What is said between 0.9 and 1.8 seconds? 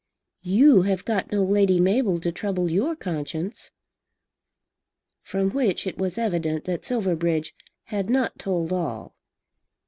got no Lady